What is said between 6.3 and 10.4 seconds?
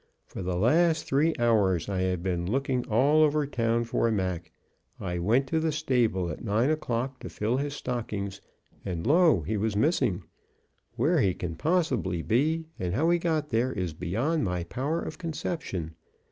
at nine o'clock to fill his stockings, and lo! he was missing.